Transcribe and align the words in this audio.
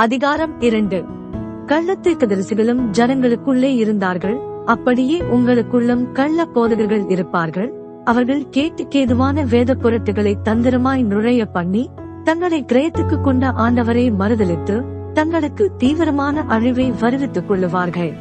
அதிகாரம் 0.00 0.60
இரண்டு. 0.60 1.04
கள்ளத்தீர்க்கதரிசிகளும் 1.66 2.80
ஜனங்களுக்குள்ளே 2.98 3.74
இருந்தார்கள். 3.74 4.38
அப்படியே 4.64 5.20
உங்களுக்குள்ளும் 5.20 6.12
கள்ள 6.12 6.44
போதகர்கள் 6.44 7.08
இருப்பார்கள். 7.08 7.72
அவர்கள் 8.04 8.46
கேட்டுக்கேதுவான 8.50 9.44
வேத 9.48 9.74
புரட்டுகளை 9.74 10.34
தந்திரமாய் 10.44 11.04
நுழைய 11.04 11.46
பண்ணி 11.46 11.90
தங்களை 12.24 12.64
கிரயத்துக்கு 12.64 13.20
கொண்ட 13.20 13.48
ஆண்டவரை 13.48 14.12
மறுதளித்து 14.18 14.84
தங்களுக்கு 15.12 15.76
தீவிரமான 15.78 16.44
அழிவை 16.48 16.92
வருவித்துக் 17.00 17.50
கொள்ளுவார்கள். 17.50 18.12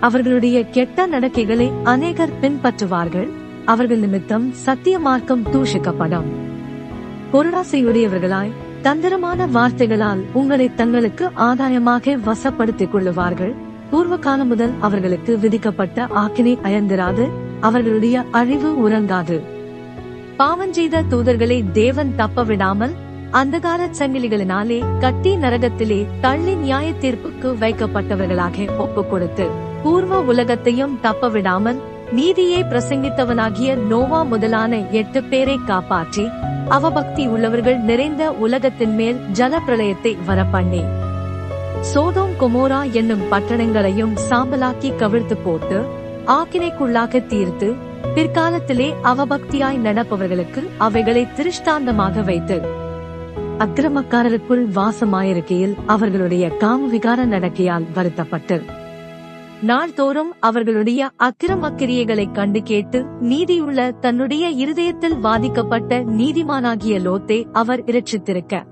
அவர்களுடைய 0.00 0.68
கெட்ட 0.68 1.06
நடக்கைகளை 1.06 1.70
அநேகர் 1.82 2.40
பின்பற்றுவார்கள். 2.40 3.28
அவர்கள் 3.64 3.98
நிமித்தம் 3.98 4.52
சத்திய 4.52 4.98
மார்க்கம் 4.98 5.42
தூஷிக்கப்படும். 5.42 6.26
பொருளாசையுடையவர்களாய் 7.32 8.50
தந்திரமான 8.82 9.46
வார்த்தைகளால் 9.46 10.20
உங்களை 10.32 10.74
தங்களுக்கு 10.74 11.30
ஆதாயமாக 11.36 12.16
வசப்படுத்திக் 12.24 12.92
கொள்ளுவார்கள். 12.92 13.54
பூர்வ 13.90 14.16
காலம் 14.16 14.48
முதல் 14.48 14.72
அவர்களுக்கு 14.80 15.38
விதிக்கப்பட்ட 15.38 16.06
ஆக்கினை 16.14 16.58
அயர்ந்திராது 16.62 17.24
அவர்களுடைய 17.60 18.24
அழிவு 18.30 18.88
உறங்காது. 18.88 19.40
பாவஞ்செய்த 20.38 21.04
தூதர்களை 21.10 21.72
தேவன் 21.72 22.14
தப்ப 22.16 22.42
விடாமல் 22.42 22.94
அந்தகார 23.30 23.88
சங்கிலிகளினாலே 23.98 24.78
கட்டி 25.00 25.36
நரகத்திலே 25.36 26.06
தள்ளி 26.20 26.54
நியாய 26.54 26.92
தீர்ப்புக்கு 27.00 27.48
வைக்கப்பட்டவர்களாக 27.58 28.76
ஒப்புக் 28.78 29.10
கொடுத்து 29.10 29.46
பூர்வ 29.82 30.20
உலகத்தையும் 30.20 31.00
தப்ப 31.00 31.28
விடாமல் 31.28 31.80
நீதியை 32.12 32.62
பிரசங்கித்தவனாகிய 32.62 33.76
நோவா 33.88 34.22
முதலான 34.22 34.78
எட்டு 34.90 35.22
பேரை 35.22 35.58
காப்பாற்றி 35.66 36.24
அவபக்தி 36.70 37.22
உள்ளவர்கள் 37.26 37.78
நிறைந்த 37.82 38.24
உலகத்தின் 38.38 38.94
மேல் 38.94 39.20
ஜல 39.32 39.54
பிரளயத்தை 39.66 40.12
வரப்பண்ணேன் 40.26 40.90
சோதோம் 41.90 42.34
கொமோரா 42.40 42.80
என்னும் 42.92 43.24
பட்டணங்களையும் 43.30 44.14
சாம்பலாக்கி 44.28 44.90
கவிழ்த்து 44.96 45.36
போட்டு 45.44 45.78
ஆக்கினைக்குள்ளாக 46.30 47.22
தீர்த்து 47.26 47.68
பிற்காலத்திலே 48.14 48.88
அவபக்தியாய் 49.04 49.80
நடப்பவர்களுக்கு 49.80 50.62
அவைகளை 50.78 51.24
திருஷ்டாந்தமாக 51.32 52.22
வைத்து 52.22 52.58
அக்கிரமக்காரருக்குள் 53.64 54.62
வாசமாயிருக்கையில் 54.74 55.74
அவர்களுடைய 55.86 56.44
காம 56.56 56.86
விகார 56.88 57.24
நடக்கையால் 57.26 57.88
வருத்தப்பட்டு 57.94 58.56
நாள்தோறும் 59.62 60.32
அவர்களுடைய 60.40 61.10
அக்கிரமக்கிரியைகளை 61.18 62.32
கண்டு 62.32 62.62
கேட்டு 62.62 63.04
நீதியுள்ள 63.20 63.90
தன்னுடைய 63.90 64.48
இருதயத்தில் 64.48 65.16
வாதிக்கப்பட்ட 65.16 66.00
நீதிமானாகிய 66.00 66.94
லோத்தே 67.06 67.44
அவர் 67.52 67.84
இரட்சித்திருக்க. 67.84 68.62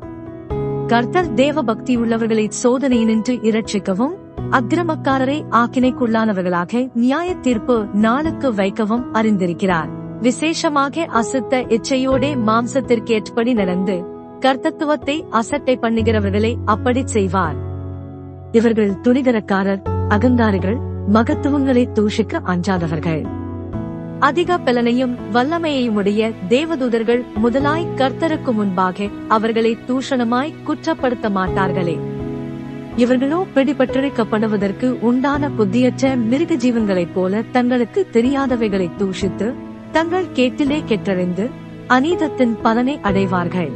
கர்த்தர் 0.86 1.34
தேவ 1.34 1.62
பக்தியுள்ளவர்களை 1.62 2.50
சோதனையினின்று 2.62 3.34
இரட்சிக்கவும் 3.42 4.14
அக்கிரமக்காரரை 4.50 5.42
ஆக்கினைக்குள்ளானவர்களாக 5.50 6.89
நியாய 6.94 7.34
தீர்ப்பு 7.34 7.84
நாளுக்கு 7.92 8.55
வைக்கவும் 8.55 9.14
அறிந்திருக்கிறார். 9.14 9.89
விசேஷமாக 10.20 11.09
அசுத்த 11.12 11.77
இச்சையோடே 11.77 12.33
மாம்சத்திற்கேற்படி 12.47 13.55
நடந்து 13.55 14.05
கர்த்தத்துவத்தை 14.41 15.20
அசட்டை 15.31 15.78
பண்ணுகிறவர்களை 15.83 16.55
அப்படி 16.64 17.06
செய்வார். 17.06 17.56
இவர்கள் 18.53 18.91
துணிகரக்காரர் 18.91 19.97
அகங்காரிகள் 20.09 20.77
மகத்துவங்களை 21.12 21.89
தூஷிக்க 21.95 22.41
அஞ்சாதவர்கள். 22.47 23.27
அதிக 24.19 24.59
பலனையும் 24.59 25.17
வல்லமையையும் 25.33 25.91
உடைய 25.91 26.31
தேவதூதர்கள் 26.49 27.22
முதலாய் 27.34 27.87
கர்த்தருக்கு 27.97 28.53
முன்பாக 28.53 29.09
அவர்களை 29.28 29.77
தூஷணமாய் 29.88 30.55
குற்றப்படுத்த 30.66 31.31
மாட்டார்களே. 31.31 31.99
இவர்களோ 32.97 33.47
பிடிபட்டிருக்கப்படுவதற்கு 33.55 35.00
உண்டான 35.00 35.49
புத்தியற்ற 35.49 36.16
மிருக 36.16 36.55
ஜீவன்களைப் 36.55 37.12
போல 37.15 37.43
தங்களுக்கு 37.50 38.06
தெரியாதவைகளை 38.12 38.91
தூஷித்து 38.99 39.53
தங்கள் 39.93 40.27
கேட்டிலே 40.34 40.82
கெட்டறிந்து 40.88 41.50
அநீதத்தின் 41.88 42.56
பலனை 42.62 42.99
அடைவார்கள். 43.03 43.71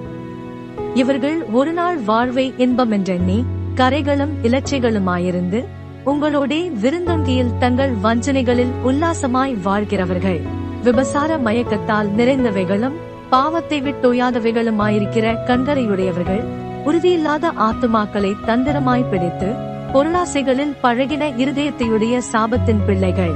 இவர்கள் 0.95 1.43
ஒரு 1.43 1.73
நாள் 1.73 1.97
வாழ்வை 1.97 2.55
இன்பமென்றெண்ணி 2.59 3.45
கரைகளும் 3.75 4.33
இலச்சைகளுமாயிருந்து 4.43 5.65
உங்களோடே 6.05 6.71
விருந்தொங்கியில் 6.83 7.59
தங்கள் 7.59 7.93
வஞ்சனைகளில் 8.03 8.73
உல்லாசமாய் 8.85 9.55
வாழ்கிறவர்கள். 9.63 10.41
விபசார 10.83 11.37
மயக்கத்தால் 11.37 12.09
நிறைந்தவைகளும் 12.17 12.97
பாவத்தை 13.31 13.83
விட்டொயாதவைகளுமாயிருக்கிற 13.83 15.27
கண்கரையுடையவர்கள் 15.47 16.43
உறுதியில்லாத 16.87 17.53
ஆத்துமாக்களை 17.59 18.33
தந்திரமாய் 18.47 19.09
பிடித்து 19.11 19.49
பொருளாசைகளில் 19.93 20.75
பழகின 20.83 21.23
இருதயத்தையுடைய 21.37 22.21
சாபத்தின் 22.33 22.85
பிள்ளைகள். 22.87 23.35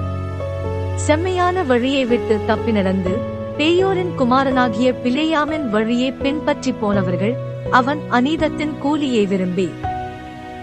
செம்மையான 0.95 1.63
வழியை 1.63 2.05
விட்டு 2.05 2.41
தப்பி 2.47 2.73
நடந்து 2.73 3.11
பேயோரின் 3.57 4.15
குமாரனாகிய 4.15 4.93
பிளேயாமின் 5.05 5.71
வழியை 5.71 6.13
பின்பற்றி 6.13 6.73
போனவர்கள் 6.73 7.35
அவன் 7.71 7.99
அநீதத்தின் 8.11 8.79
கூலியை 8.79 9.27
விரும்பி. 9.27 9.71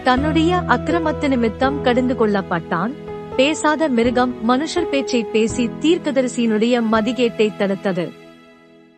தன்னுடைய 0.04 0.64
அக்கிரமத்து 0.68 1.28
நிமித்தம் 1.28 1.82
கடிந்து 1.82 2.14
கொள்ளப்பட்டான். 2.14 2.92
பேசாத 3.36 3.88
மிருகம் 3.90 4.34
மனுஷர் 4.48 4.90
பேச்சை 4.92 5.24
பேசி 5.24 5.70
தீர்க்கதரிசியினுடைய 5.82 6.82
மதிகேட்டை 6.92 7.50
தடுத்தது. 7.60 8.12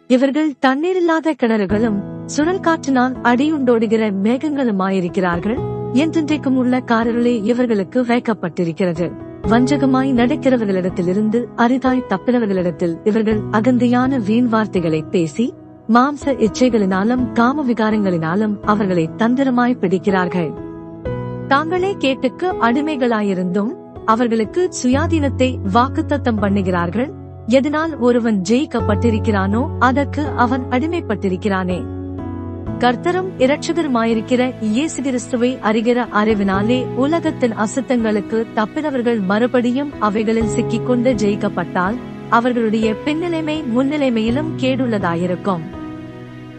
இவர்கள் 0.07 0.53
தண்ணீரில்லாத 0.65 1.33
கிணறுகளும் 1.43 2.25
சுழல் 2.25 2.59
காற்றினால் 2.59 3.13
அடியுண்டோடுகிற 3.13 4.11
மேகங்களுமாயிருக்கிறார்கள். 4.23 5.57
என்றென்றைக்கும் 5.93 6.55
உள்ள 6.55 6.79
காரர்களே 6.79 7.43
இவர்களுக்கு 7.43 8.01
வைக்கப்பட்டிருக்கிறது. 8.01 9.11
வஞ்சகமாய் 9.49 10.11
நடக்கிறவர்களிடத்திலிருந்து 10.11 11.45
அரிதாய் 11.55 12.05
தப்பினவர்களிடத்தில் 12.09 12.95
இவர்கள் 13.03 13.39
அகந்தையான 13.51 14.23
வீண் 14.23 14.47
வார்த்தைகளை 14.47 15.01
பேசி 15.01 15.53
மாம்ச 15.93 16.25
இச்சைகளினாலும் 16.25 17.31
காம 17.31 17.63
விகாரங்களினாலும் 17.63 18.55
அவர்களை 18.61 19.09
தந்திரமாய் 19.17 19.79
பிடிக்கிறார்கள். 19.79 20.64
தாங்களே 21.47 21.95
கேட்டுக்கு 21.97 22.47
அடிமைகளாயிருந்தும் 22.61 23.71
அவர்களுக்கு 24.05 24.69
சுயாதீனத்தை 24.83 25.57
வாக்குத்தத்தம் 25.73 26.39
பண்ணுகிறார்கள். 26.41 27.11
எதனால் 27.47 27.97
ஒருவன் 27.97 28.41
ஜெயிக்கப்பட்டிருக்கிறானோ 28.49 29.67
அதற்கு 29.79 30.27
அவன் 30.27 30.63
அடிமைப்பட்டிருக்கிறானே. 30.69 31.85
கர்த்தரும் 32.79 33.29
இரட்சகருமாயிருக்கிற 33.37 34.53
இயேசு 34.61 35.01
கிறிஸ்துவை 35.01 35.57
அறிகிற 35.63 36.05
அறிவினாலே 36.11 36.85
உலகத்தின் 36.95 37.55
அசுத்தங்களுக்கு 37.57 38.45
தப்பினவர்கள் 38.55 39.21
மறுபடியும் 39.21 39.93
அவைகளில் 39.99 40.53
சிக்கிக்கொண்டு 40.55 41.13
ஜெயிக்கப்பட்டால் 41.13 41.95
அவர்களுடைய 42.29 42.93
பின்னிலைமை 43.05 43.63
முன்னிலைமையிலும் 43.75 44.51
கேடுள்ளதாயிருக்கும். 44.57 45.61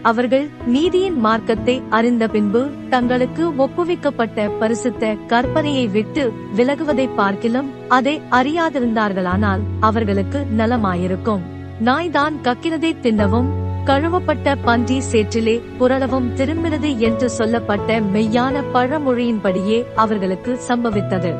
அவர்கள் 0.09 0.45
நீதியின் 0.65 1.17
மார்க்கத்தை 1.19 1.75
அறிந்த 1.89 2.23
பின்பு 2.27 2.61
தங்களுக்கு 2.89 3.43
ஒப்புவிக்கப்பட்ட 3.65 4.45
பரிசுத்த 4.59 5.13
கற்பனையை 5.27 5.85
விட்டு 5.91 6.23
விலகுவதை 6.55 7.07
பார்க்கிலும் 7.15 7.69
அதை 7.87 8.21
அறியாதிருந்தார்களானால் 8.31 9.63
அவர்களுக்கு 9.79 10.41
நலமாயிருக்கும். 10.57 11.45
நாய்தான் 11.79 12.37
கக்கினதை 12.43 12.91
தின்னவும் 13.01 13.49
கழுவப்பட்ட 13.85 14.55
பன்றி 14.63 14.97
சேற்றிலே 15.11 15.53
புரளவும் 15.79 16.31
திரும்பினது 16.37 16.89
என்று 16.97 17.29
சொல்லப்பட்ட 17.29 17.99
மெய்யான 18.13 18.63
பழமொழியின்படியே 18.73 19.77
அவர்களுக்கு 19.95 20.53
சம்பவித்தது. 20.67 21.31